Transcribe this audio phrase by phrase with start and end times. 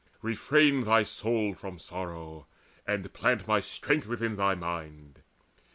[0.23, 2.47] Refrain thy soul From sorrow,
[2.87, 5.21] and plant my strength within thy mind.